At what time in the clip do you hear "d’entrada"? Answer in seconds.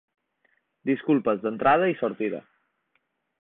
1.43-1.91